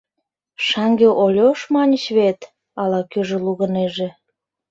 [0.67, 2.39] —Шаҥге Ольош маньыч вет?—
[2.81, 4.09] ала-кӧжӧ лугынеже.